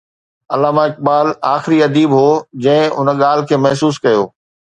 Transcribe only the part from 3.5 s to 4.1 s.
محسوس